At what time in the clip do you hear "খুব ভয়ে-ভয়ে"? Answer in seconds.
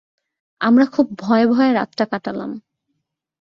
0.85-1.71